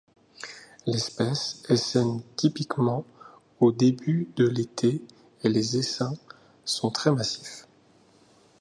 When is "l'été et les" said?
4.47-5.77